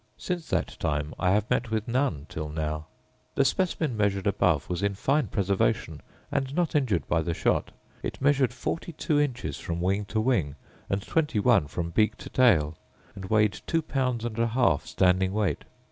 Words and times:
* 0.13 0.17
Since 0.17 0.49
that 0.49 0.77
time 0.79 1.13
I 1.19 1.29
have 1.29 1.47
met 1.51 1.69
with 1.69 1.87
none 1.87 2.25
till 2.27 2.49
now. 2.49 2.87
The 3.35 3.45
specimen 3.45 3.95
measured 3.95 4.25
above 4.25 4.67
was 4.67 4.81
in 4.81 4.95
fine 4.95 5.27
preservation, 5.27 6.01
and 6.31 6.55
not 6.55 6.73
injured 6.73 7.07
by 7.07 7.21
the 7.21 7.35
shot: 7.35 7.69
it 8.01 8.19
measured 8.19 8.51
forty 8.51 8.93
two 8.93 9.19
inches 9.21 9.57
from 9.59 9.79
wing 9.79 10.05
to 10.05 10.19
wing, 10.19 10.55
and 10.89 11.03
twenty 11.03 11.37
one 11.39 11.67
from 11.67 11.91
beak 11.91 12.17
to 12.17 12.31
tail, 12.31 12.75
and 13.15 13.25
weighed 13.25 13.61
two 13.67 13.83
pounds 13.83 14.25
and 14.25 14.39
an 14.39 14.47
half 14.47 14.87
standing 14.87 15.33
weight. 15.33 15.65